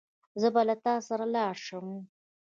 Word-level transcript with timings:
زه 0.41 0.47
به 0.53 0.61
له 0.69 0.75
تا 0.83 0.93
سره 1.07 1.25
لاړ 1.35 1.55
شم. 1.65 1.87